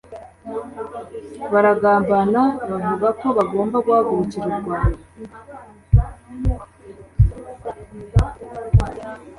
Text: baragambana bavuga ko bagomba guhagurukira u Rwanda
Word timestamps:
baragambana 1.51 2.41
bavuga 2.69 3.07
ko 3.19 3.27
bagomba 3.37 3.77
guhagurukira 3.85 4.49
u 4.53 4.57
Rwanda 4.61 5.01